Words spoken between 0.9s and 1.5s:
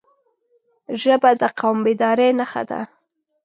ژبه د